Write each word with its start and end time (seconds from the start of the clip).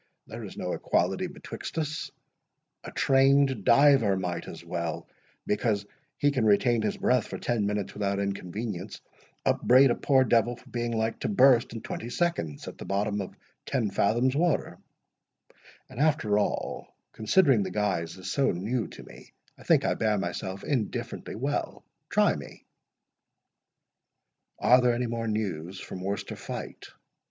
there 0.25 0.43
is 0.43 0.57
no 0.57 0.71
equality 0.71 1.27
betwixt 1.27 1.77
us—A 1.77 2.91
trained 2.93 3.63
diver 3.63 4.17
might 4.17 4.47
as 4.47 4.65
well, 4.65 5.07
because 5.45 5.85
he 6.17 6.31
can 6.31 6.43
retain 6.43 6.81
his 6.81 6.97
breath 6.97 7.27
for 7.27 7.37
ten 7.37 7.67
minutes 7.67 7.93
without 7.93 8.17
inconvenience, 8.17 8.99
upbraid 9.45 9.91
a 9.91 9.93
poor 9.95 10.23
devil 10.23 10.55
for 10.55 10.67
being 10.71 10.91
like 10.91 11.19
to 11.19 11.29
burst 11.29 11.71
in 11.73 11.81
twenty 11.81 12.09
seconds, 12.09 12.67
at 12.67 12.79
the 12.79 12.85
bottom 12.85 13.21
of 13.21 13.35
ten 13.63 13.91
fathoms 13.91 14.35
water—And, 14.35 15.99
after 15.99 16.39
all, 16.39 16.95
considering 17.11 17.61
the 17.61 17.69
guise 17.69 18.17
is 18.17 18.31
so 18.31 18.51
new 18.51 18.87
to 18.87 19.03
me, 19.03 19.33
I 19.55 19.61
think 19.61 19.85
I 19.85 19.93
bear 19.93 20.17
myself 20.17 20.63
indifferently 20.63 21.35
well—try 21.35 22.35
me!" 22.37 22.65
"Are 24.57 24.81
there 24.81 24.95
any 24.95 25.05
more 25.05 25.27
news 25.27 25.79
from 25.79 26.01
Worcester 26.01 26.35
fight?" 26.37 26.87